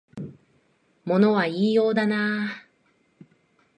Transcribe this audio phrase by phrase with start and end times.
[1.05, 2.67] 物は言いようだなあ